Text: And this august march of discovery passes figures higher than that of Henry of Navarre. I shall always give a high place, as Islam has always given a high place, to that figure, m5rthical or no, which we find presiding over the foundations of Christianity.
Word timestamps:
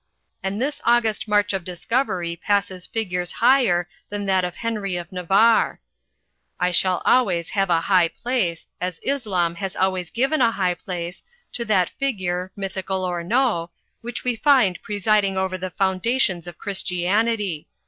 And 0.41 0.59
this 0.59 0.81
august 0.83 1.27
march 1.27 1.53
of 1.53 1.63
discovery 1.63 2.35
passes 2.35 2.87
figures 2.87 3.33
higher 3.33 3.87
than 4.09 4.25
that 4.25 4.43
of 4.43 4.55
Henry 4.55 4.95
of 4.95 5.11
Navarre. 5.11 5.79
I 6.59 6.71
shall 6.71 7.03
always 7.05 7.51
give 7.51 7.69
a 7.69 7.81
high 7.81 8.07
place, 8.07 8.67
as 8.81 8.99
Islam 9.03 9.53
has 9.57 9.75
always 9.75 10.09
given 10.09 10.41
a 10.41 10.49
high 10.53 10.73
place, 10.73 11.21
to 11.53 11.65
that 11.65 11.91
figure, 11.99 12.51
m5rthical 12.57 13.07
or 13.07 13.23
no, 13.23 13.69
which 14.01 14.23
we 14.23 14.35
find 14.35 14.81
presiding 14.81 15.37
over 15.37 15.55
the 15.55 15.69
foundations 15.69 16.47
of 16.47 16.57
Christianity. 16.57 17.67